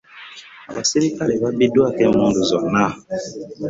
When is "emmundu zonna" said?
2.07-2.85